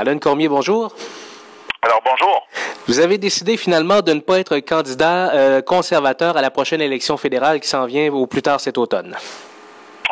[0.00, 0.94] Alain Cormier, bonjour.
[1.82, 2.48] Alors, bonjour.
[2.88, 7.18] Vous avez décidé finalement de ne pas être candidat euh, conservateur à la prochaine élection
[7.18, 9.14] fédérale qui s'en vient au plus tard cet automne.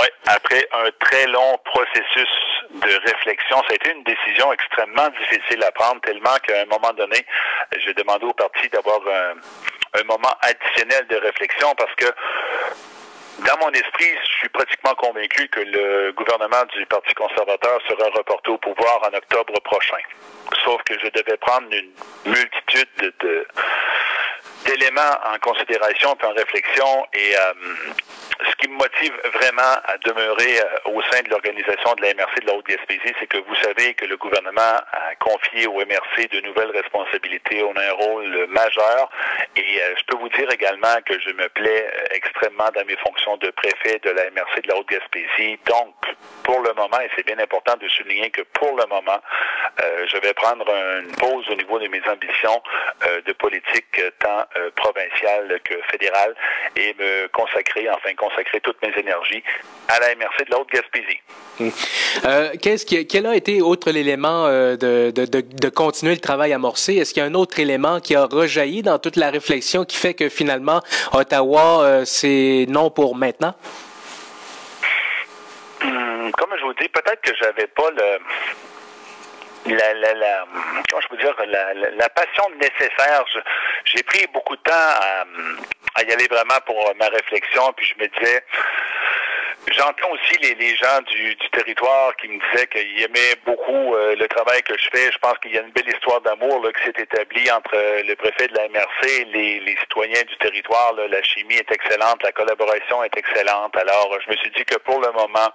[0.00, 2.28] Oui, après un très long processus
[2.74, 6.92] de réflexion, ça a été une décision extrêmement difficile à prendre, tellement qu'à un moment
[6.98, 7.24] donné,
[7.84, 12.06] j'ai demandé au parti d'avoir un, un moment additionnel de réflexion parce que
[13.38, 18.50] dans mon esprit, je suis pratiquement convaincu que le gouvernement du Parti conservateur sera reporté
[18.50, 19.98] au pouvoir en octobre prochain.
[20.64, 21.90] Sauf que je devais prendre une
[22.24, 22.88] multitude
[23.20, 23.46] de,
[24.64, 27.52] d'éléments en considération en réflexion et euh,
[28.44, 32.40] ce qui me motive vraiment à demeurer euh, au sein de l'organisation de la MRC
[32.42, 36.40] de la Haute-Gaspésie, c'est que vous savez que le gouvernement a confié au MRC de
[36.40, 37.62] nouvelles responsabilités.
[37.62, 39.10] On a un rôle majeur
[39.56, 42.96] et euh, je peux vous dire également que je me plais euh, extrêmement dans mes
[42.96, 45.58] fonctions de préfet de la MRC de la Haute-Gaspésie.
[45.66, 45.94] Donc,
[46.42, 49.20] pour le moment, et c'est bien important de souligner que pour le moment,
[50.06, 52.62] je vais prendre une pause au niveau de mes ambitions
[53.26, 54.44] de politique tant
[54.76, 56.34] provinciale que fédérale
[56.76, 59.42] et me consacrer, enfin consacrer toutes mes énergies
[59.88, 61.20] à la MRC de la Haute-Gaspésie.
[61.60, 61.70] Hum.
[62.24, 66.20] Euh, qu'est-ce qui, quel a été, outre l'élément euh, de, de, de, de, continuer le
[66.20, 69.30] travail amorcé, est-ce qu'il y a un autre élément qui a rejailli dans toute la
[69.30, 70.80] réflexion qui fait que finalement,
[71.12, 73.54] Ottawa, euh, c'est non pour maintenant?
[75.82, 78.18] Hum, comme je vous dis, peut-être que j'avais pas le
[79.68, 80.46] la, la, la,
[80.88, 83.24] comment je peux dire, la, la, la passion nécessaire.
[83.84, 85.24] J'ai pris beaucoup de temps à,
[85.96, 88.44] à y aller vraiment pour ma réflexion, puis je me disais,
[89.72, 94.14] J'entends aussi les, les gens du, du, territoire qui me disaient qu'ils aimaient beaucoup euh,
[94.14, 95.10] le travail que je fais.
[95.10, 98.14] Je pense qu'il y a une belle histoire d'amour qui s'est établie entre euh, le
[98.14, 100.94] préfet de la MRC et les, les citoyens du territoire.
[100.94, 103.76] La chimie est excellente, la collaboration est excellente.
[103.76, 105.50] Alors, je me suis dit que pour le moment,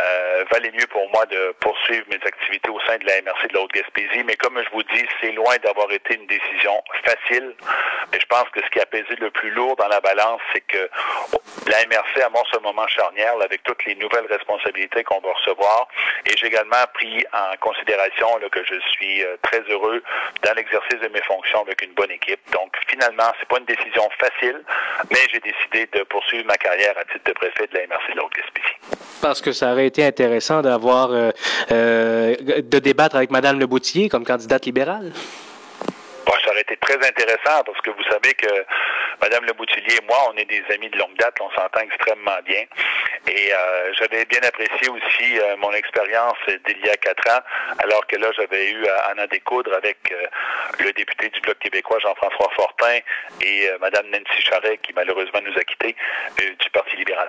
[0.00, 3.54] euh, valait mieux pour moi de poursuivre mes activités au sein de la MRC de
[3.54, 4.24] la Haute-Gaspésie.
[4.24, 7.54] Mais comme je vous dis, c'est loin d'avoir été une décision facile.
[8.10, 10.62] Mais je pense que ce qui a pesé le plus lourd dans la balance, c'est
[10.62, 10.88] que
[11.68, 15.88] la MRC amorce un moment charnière avec toutes les nouvelles responsabilités qu'on va recevoir.
[16.26, 20.02] Et j'ai également pris en considération là, que je suis euh, très heureux
[20.42, 22.40] dans l'exercice de mes fonctions avec une bonne équipe.
[22.52, 24.60] Donc, finalement, c'est pas une décision facile,
[25.10, 28.16] mais j'ai décidé de poursuivre ma carrière à titre de préfet de la MRC de
[28.16, 28.76] la Haute-Gaspésie.
[29.20, 31.30] Parce que ça aurait été intéressant d'avoir, euh,
[31.70, 35.12] euh, de débattre avec Mme Le Boutier comme candidate libérale.
[36.26, 38.64] Bon, ça aurait été très intéressant parce que vous savez que
[39.20, 42.38] Mme Le Boutillier et moi, on est des amis de longue date, on s'entend extrêmement
[42.44, 42.64] bien.
[43.28, 47.40] Et euh, j'avais bien apprécié aussi euh, mon expérience d'il y a quatre ans,
[47.78, 50.26] alors que là, j'avais eu à en découdre avec euh,
[50.80, 52.98] le député du Bloc québécois, Jean-François Fortin,
[53.40, 55.94] et euh, Mme Nancy Charret, qui malheureusement nous a quittés,
[56.40, 57.28] euh, du Parti libéral.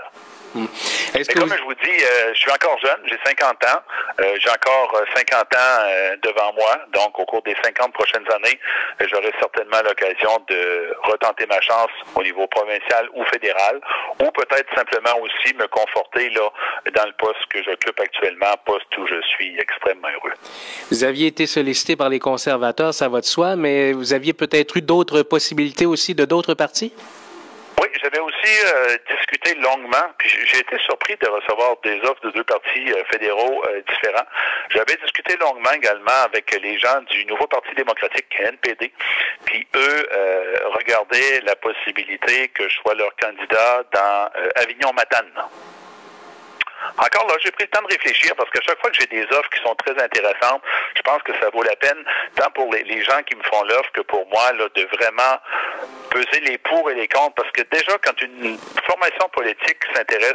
[0.55, 1.57] Mais comme vous...
[1.57, 3.79] je vous dis, euh, je suis encore jeune, j'ai 50 ans.
[4.19, 6.79] Euh, j'ai encore 50 ans euh, devant moi.
[6.93, 8.59] Donc, au cours des 50 prochaines années,
[8.99, 13.81] j'aurai certainement l'occasion de retenter ma chance au niveau provincial ou fédéral,
[14.21, 16.49] ou peut-être simplement aussi me conforter là
[16.95, 20.33] dans le poste que j'occupe actuellement, poste où je suis extrêmement heureux.
[20.91, 24.77] Vous aviez été sollicité par les conservateurs, ça va de soi, mais vous aviez peut-être
[24.77, 26.93] eu d'autres possibilités aussi de d'autres partis?
[28.43, 32.91] Aussi euh, discuté longuement, puis j'ai été surpris de recevoir des offres de deux partis
[32.91, 34.25] euh, fédéraux euh, différents.
[34.69, 38.91] J'avais discuté longuement également avec les gens du nouveau Parti démocratique NPD,
[39.45, 40.07] puis eux
[40.75, 45.31] regardaient la possibilité que je sois leur candidat dans Avignon-Matane.
[46.97, 49.23] Encore là, j'ai pris le temps de réfléchir parce que chaque fois que j'ai des
[49.23, 50.61] offres qui sont très intéressantes,
[50.95, 52.03] je pense que ça vaut la peine,
[52.35, 55.39] tant pour les, les gens qui me font l'offre que pour moi, là, de vraiment
[56.13, 57.33] peser les pour et les contre.
[57.35, 60.33] Parce que déjà, quand une formation politique s'intéresse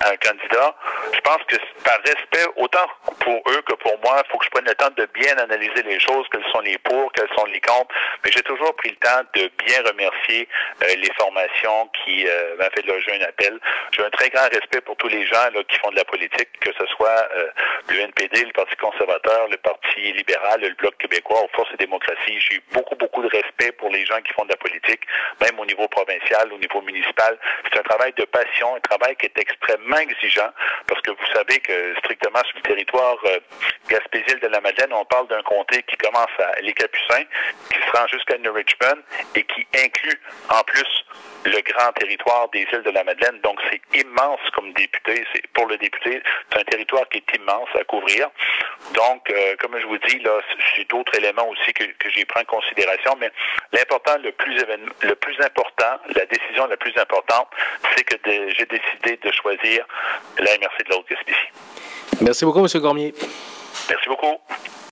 [0.00, 0.74] à un candidat,
[1.12, 2.86] je pense que par respect, autant
[3.20, 5.82] pour eux que pour moi, il faut que je prenne le temps de bien analyser
[5.82, 7.94] les choses, quels sont les pour, quels sont les contre.
[8.24, 10.48] Mais j'ai toujours pris le temps de bien remercier
[10.82, 13.58] euh, les formations qui euh, m'ont fait loger un appel.
[13.92, 16.48] J'ai un très grand respect pour tous les gens là, qui font de la politique,
[16.60, 17.48] que ce soit euh,
[17.88, 22.40] le NPD, le Parti conservateur, le Parti libéral, le Bloc québécois, aux Forces et démocratie.
[22.40, 25.00] J'ai beaucoup, beaucoup de respect pour les gens qui font de la politique,
[25.40, 27.38] même au niveau provincial, au niveau municipal.
[27.64, 30.50] C'est un travail de passion, un travail qui est extrêmement exigeant,
[31.02, 33.38] que vous savez que strictement sur le territoire euh,
[33.88, 37.24] de la Madeleine, on parle d'un comté qui commence à Les Capucins,
[37.70, 39.00] qui se rend jusqu'à New Richmond
[39.34, 40.20] et qui inclut
[40.50, 41.04] en plus
[41.44, 43.40] le grand territoire des îles de la Madeleine.
[43.42, 45.24] Donc c'est immense comme député.
[45.32, 48.28] C'est pour le député, c'est un territoire qui est immense à couvrir.
[48.94, 50.40] Donc, euh, comme je vous dis, là,
[50.76, 53.30] c'est d'autres éléments aussi que, que j'ai pris en considération, mais
[53.72, 54.54] l'important, le plus
[55.02, 57.48] le plus important, la décision la plus importante,
[57.94, 59.86] c'est que j'ai décidé de choisir
[60.38, 61.34] la MRC de.
[62.20, 62.80] Merci beaucoup, M.
[62.80, 63.14] Cormier.
[63.88, 64.38] Merci beaucoup.